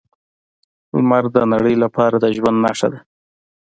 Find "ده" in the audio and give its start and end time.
2.91-2.99